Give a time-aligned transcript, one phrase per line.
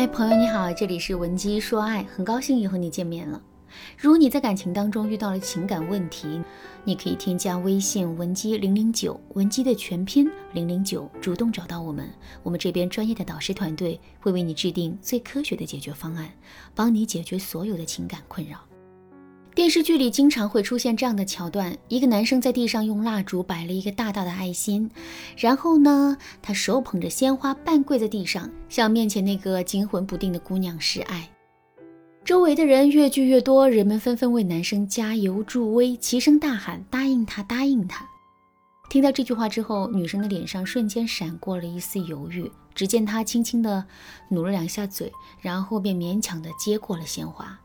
[0.00, 3.38] 嗨，朋友你好，这里是文姬说爱，很高兴又和你见面了。
[3.98, 6.40] 如果你在感情当中遇到了情感问题，
[6.84, 12.08] 你可以添加微信文姬零零九，文姬的全拼零零九，主动找到我们，
[12.42, 16.32] 我们这边专业的导师团队会为你制定最科学的解决方案，
[16.74, 18.69] 帮你解决所有的情感困扰。
[19.52, 24.88] 电视剧里经常会出现这样的桥段：一个男生在地上用蜡烛摆了一个大大的爱心，
[25.36, 31.28] 然后呢，他手捧着鲜花，半跪在地上，向面前那个惊魂不定的姑娘示爱。
[32.24, 38.06] 周围的人越聚越多，人们纷纷为男生加油助威，齐声大喊：“答应他，答应他！”
[38.88, 42.50] 听到这句话之后，女生的脸上瞬间闪过了一丝犹豫。
[42.72, 43.84] 只见她轻轻地
[44.28, 47.58] 努了两下嘴，然后便勉强地接过了鲜花。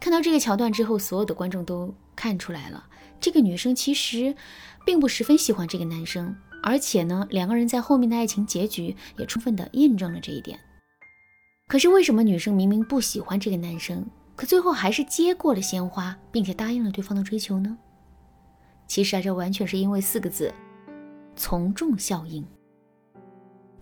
[0.00, 2.86] 看到这个桥段之后，所有的观众都看出来了，
[3.20, 4.34] 这个女生其实
[4.84, 10.58] 并不十分喜欢这个男生，而且呢，两个人在后面的爱情结局也充分的印证了这一点。
[11.68, 17.76] 可是为什么女生明明不喜欢这个男生，可最后还是接过了鲜花，并且答应了对方的追求呢？
[18.88, 20.52] 其实啊，这完全是因为四个字：
[21.36, 22.44] 从众效应。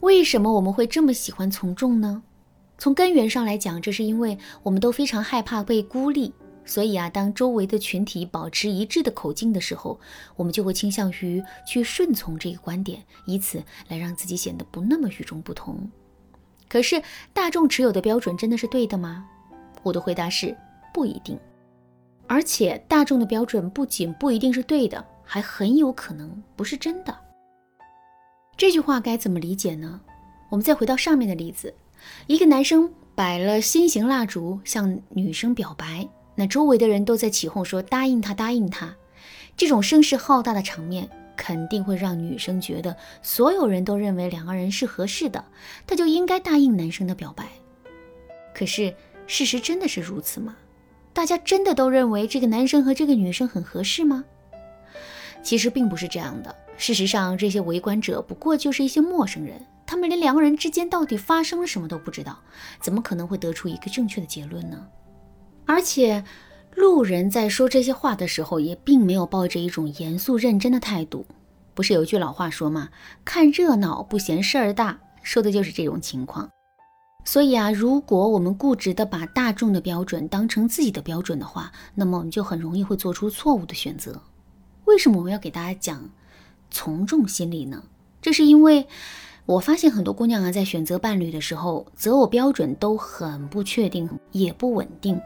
[0.00, 2.22] 为什么我们会这么喜欢从众呢？
[2.78, 6.32] 从根源上来讲，这是因为我们都非常害怕被孤立，
[6.64, 9.98] 所以啊，当周围的群体保持一致的口径的时候，
[10.36, 15.90] 我们就会倾向于去顺从这个观点，以此来让自己显得不那么与众不同。
[16.68, 19.26] 可是，大众持有的标准真的是对的吗？
[19.82, 20.56] 我的回答是
[20.94, 21.36] 不一定。
[22.28, 27.18] 而且，大众的标准不仅不一定是对的，还很有可能不是真的。
[28.56, 30.00] 这句话该怎么理解呢？
[30.48, 31.74] 我们再回到上面的例子。
[32.26, 38.94] 一个男生摆了心形蜡烛向女生表白，那周围的人都在起哄说答应他，答应他。
[39.56, 45.44] 这种声势浩大的场面肯定会让女生觉得所有人都认为两个人是合适的，
[45.86, 47.48] 她就应该答应男生的表白。
[48.54, 48.94] 可是
[49.26, 50.56] 事实真的是如此吗？
[51.12, 54.24] 大家真的都认为这个男生和这个女生很合适吗？
[55.42, 56.54] 其实并不是这样的。
[56.76, 59.60] 事实上，这些围观者不过就是一些陌生人。
[59.88, 62.38] 他们连两个人之间到底发生了什么都不知道，
[62.78, 64.86] 怎么可能会得出一个正确的结论呢？
[65.64, 66.22] 而且，
[66.74, 71.24] 路人在说这些话的时候，也并没有抱着一种严肃认真的态度。
[71.72, 72.90] 不是有句老话说吗？
[73.24, 76.50] 看热闹不嫌事儿大，说的就是这种情况。
[77.24, 84.20] 所以啊，如果我们固执的把大众的标准当成自己的标准的话，那么我们就很容易会做出错误的选择。
[84.84, 86.10] 为什么我们要给大家讲
[86.70, 87.82] 从众心理呢？
[88.20, 88.86] 这是因为。
[89.48, 95.18] 我发现很多姑娘啊，在选择伴侣的时候，择偶标准都很不确定，也不稳定。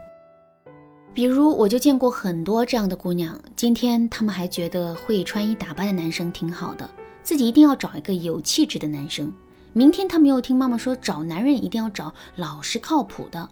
[1.13, 6.89] 比如，我就见过很多这样的姑娘，今天她们还觉得会穿衣打扮的男生挺好的，
[7.21, 9.27] 自己一定要找一个有气质的男生；
[9.73, 13.49] 明天她们又听妈妈说，找男人一定要找老实靠谱的，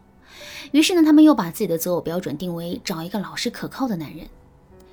[0.72, 4.26] 于是呢，她们又把自己的择偶标准定为找一个老实可靠的男人。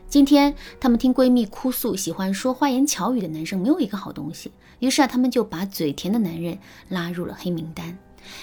[0.09, 4.51] 今天她们听闺蜜哭诉，喜欢说花言巧语的男生没有一个好东西。
[4.79, 6.59] 于是啊，他们就把嘴甜的男人
[6.89, 7.99] 拉入了黑名单。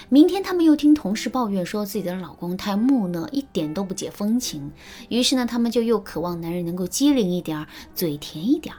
[0.08, 4.72] 明天他们又听同事抱怨说自己的老公太木讷，一点都不解风情。
[5.10, 7.66] 于是呢，他们就又渴望男人能够机灵一点，
[7.96, 8.76] 嘴甜一点。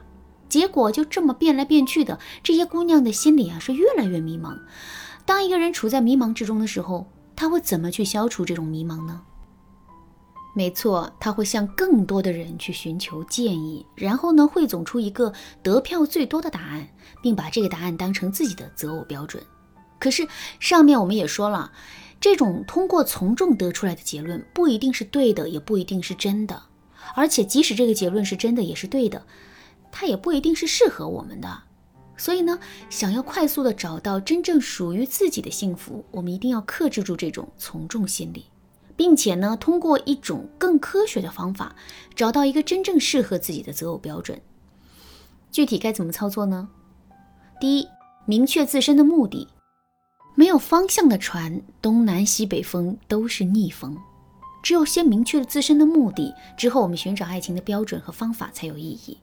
[0.48, 4.56] 结果就这么变来变去的，这些姑娘的心里啊是越来越迷茫。
[5.24, 9.22] 当一个人处在迷茫之中的时候，他会怎么去消除这种迷茫呢？
[10.56, 15.30] 没错，他会向更多的人去寻求建议，然后呢，汇总出一个
[15.62, 16.88] 得票最多的答案，
[17.20, 19.44] 并把这个答案当成自己的择偶标准。
[19.98, 20.26] 可是
[20.58, 21.70] 上面我们也说了，
[22.18, 26.62] 这种通过从众得出来的结论不一定是对的，也不一定是真的。
[27.14, 29.26] 而且即使这个结论是真的，也是对的，
[29.92, 31.64] 它也不一定是适合我们的。
[32.16, 32.58] 所以呢，
[32.88, 38.46] 想要快速的找到真正属于自己的幸福，我们一定要克制住这种从众心理。
[38.96, 41.76] 并且呢，通过一种更科学的方法，
[42.14, 44.40] 找到一个真正适合自己的择偶标准。
[45.50, 46.68] 具体该怎么操作呢？
[47.60, 47.88] 第一，
[48.24, 49.48] 明确自身的目的。
[50.34, 53.96] 没有方向的船，东南西北风都是逆风。
[54.62, 59.16] 只有先明确了自身的目的之后，我们寻找爱情的标准和方法才有意义。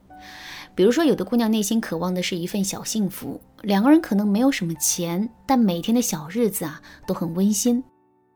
[0.74, 7.84] 比如说，有的姑娘内心渴望的是一份小幸福，两个人可能没有什么钱，但每天的小日子啊都很温馨。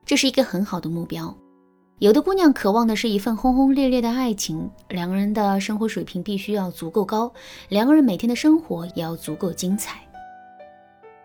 [0.08, 1.36] 这是一个很好的目标。
[1.98, 7.30] 有的姑娘渴望的是一份轰轰烈烈的爱情，两个人的生活水平必须要足够高，
[7.68, 10.00] 两个人每天的生活也要足够精彩。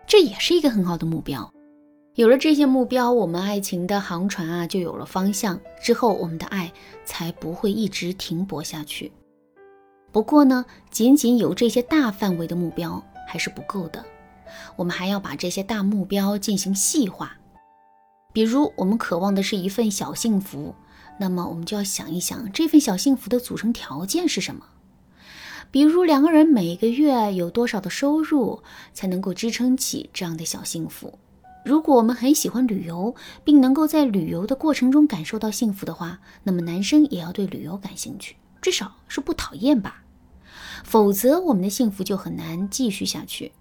[0.06, 1.50] 这也是一个很好的目标。
[2.16, 6.70] 有了这些目标，我们爱情的航船啊就有了方向，之后我们的爱
[7.06, 9.10] 才不会一直停泊下去。
[10.12, 14.04] 不过呢，仅仅有这些大范围的目标还是不够的，
[14.76, 17.34] 我们还要把这些大目标进行细化。
[18.34, 20.74] 比如我们渴望的是一份小幸福，
[21.18, 24.66] 那么我们就要想一想这份小幸福的组成条件是什么。
[25.70, 31.18] 比如两个人每个月有多少的收入才能够支撑起这样的小幸福？
[31.64, 33.14] 如果我们很喜欢旅游，
[33.44, 40.02] 并能够在旅游的过程中感受到幸福的话，那么男生也要对旅游感兴趣，至少是不讨厌吧。
[40.82, 43.52] 否则，我们的幸福就很难继续下去。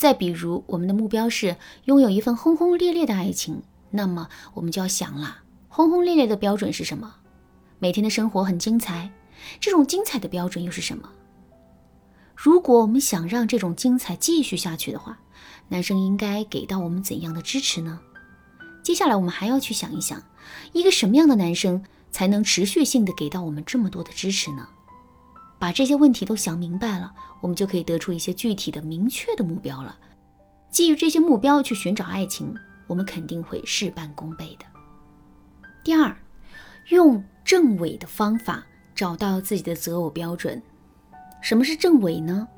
[0.00, 7.16] 再比如，我们的目标是拥有一份轰轰烈烈的爱情，那么我们就要想了，轰轰烈烈的标准是什么？
[7.78, 9.10] 每天的生活很精彩，
[9.60, 11.10] 这种精彩的标准又是什么？
[12.34, 15.20] 如果我们想让这种精彩继续下去的话，
[15.68, 18.00] 男生应该给到我们怎样的支持呢？
[18.82, 20.22] 接下来我们还要去想一想，
[20.72, 24.66] 一个什么样的男生才能持续性的给到我们这么多的支持呢？
[25.60, 27.12] 把这些问题都想明白了，
[27.42, 29.96] 我们就可以得出一些具体的、明确的目标了。
[30.70, 32.54] 基于这些目标去寻找爱情，
[32.86, 34.64] 我们肯定会事半功倍的。
[35.84, 36.16] 第二，
[36.88, 40.60] 用正伪的方法找到自己的择偶标准。
[41.42, 42.48] 什么是正伪呢？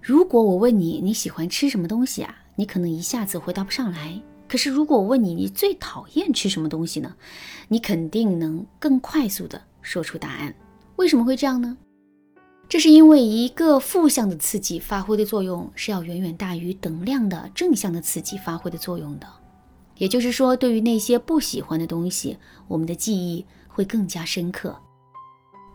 [0.00, 4.20] 如果我问你你喜欢吃什么东西啊，你可能一下子回答不上来。
[4.48, 7.14] 可是如果我问你你最讨厌吃什么东西呢，
[7.68, 10.54] 你肯定能更快速的说出答案。
[10.96, 11.76] 为什么会这样呢？
[12.68, 19.26] 这是因为一个负向的刺激发挥的作用是要远远大于等量的正向的刺激发挥的作用的。
[19.98, 24.74] 也就是说，对于那些不喜欢的东西，我们的记忆会更加深刻。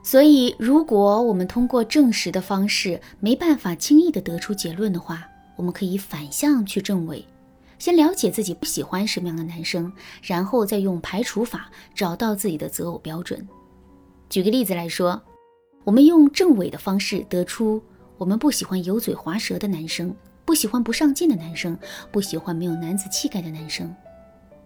[0.02, 5.24] 所以，如果我们通过证实的方式没办法轻易的得出结论的话，
[5.56, 7.24] 我们可以反向去证伪，
[7.78, 9.94] 先了解自己不喜欢什么样的男生，
[10.24, 13.48] 然后再用排除法找到自己的择偶标准。
[14.30, 15.22] 举个例子来说。
[15.88, 17.82] 我们用正伪的方式得出，
[18.18, 20.14] 我们不喜欢油嘴滑舌的男生，
[20.44, 21.80] 不喜欢不上进的男生，
[22.12, 23.96] 不喜欢没有男子气概的男生。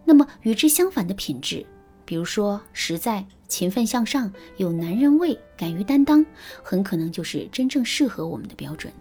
[0.03, 1.63] 那么与之相反的品质，
[2.05, 6.25] 比如说实在、勤奋向上、有男人味、敢于担当，
[6.63, 8.91] 很可能就是真正适合我们的标准。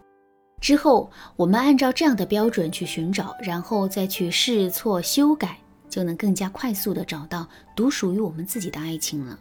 [0.60, 5.56] 之后我们按照这样的标准去寻找，然后再去试错修改，
[5.88, 9.38] 就能更加快速的找到独属于我们自己的爱情了。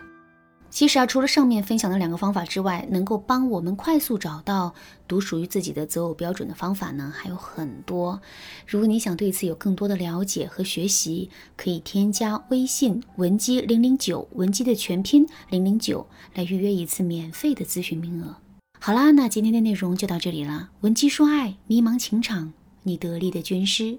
[0.70, 4.74] 其实啊，除了上面分享的两个方法之外，能够帮我们快速找到
[5.08, 8.22] 独属于自己的择偶标准的方法呢，还有很多。
[8.68, 18.36] 如果你想对此有更多的了解和学习，可以添加微信文姬零零九，文姬的全拼零零九，来预约一次免费的咨询名额。
[18.80, 20.70] 好啦，那今天的内容就到这里了。
[20.82, 23.98] 文姬说爱，迷茫情场，你得力的军师。